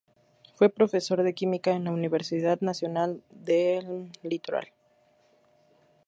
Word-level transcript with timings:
Fue 0.55 0.69
profesor 0.69 1.21
de 1.21 1.35
química 1.35 1.73
en 1.75 1.83
la 1.83 1.91
Universidad 1.91 2.59
Nacional 2.61 3.21
del 3.29 4.09
Litoral. 4.23 4.71